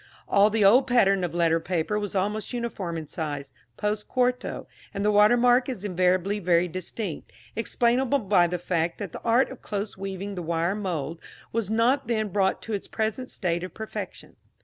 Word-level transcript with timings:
All 0.27 0.49
the 0.49 0.65
old 0.65 0.87
pattern 0.87 1.23
of 1.23 1.35
letter 1.35 1.59
paper 1.59 1.99
was 1.99 2.15
almost 2.15 2.53
uniform 2.53 2.97
in 2.97 3.05
size 3.05 3.53
post 3.77 4.07
quarto, 4.07 4.65
and 4.95 5.05
the 5.05 5.11
watermark 5.11 5.69
is 5.69 5.85
invariably 5.85 6.39
very 6.39 6.67
distinct, 6.67 7.31
explainable 7.55 8.17
by 8.17 8.47
the 8.47 8.57
fact 8.57 8.97
that 8.97 9.11
the 9.11 9.21
art 9.21 9.51
of 9.51 9.61
close 9.61 9.97
weaving 9.97 10.33
the 10.33 10.41
wire 10.41 10.73
mould 10.73 11.19
was 11.51 11.69
not 11.69 12.07
then 12.07 12.29
brought 12.29 12.63
to 12.63 12.73
its 12.73 12.87
present 12.87 13.29
state 13.29 13.63
of 13.63 13.75
perfection. 13.75 14.37